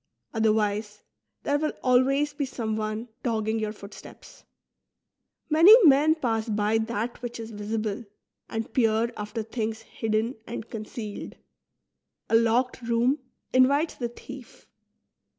[0.33, 1.03] Othenvise,
[1.43, 4.43] there will always be someone dogging your footsteps.
[5.47, 8.05] Many men pass by that which is visible,
[8.49, 11.35] and peer after things hidden and concealed;
[12.29, 13.19] a locked room
[13.53, 14.65] in vites the thief.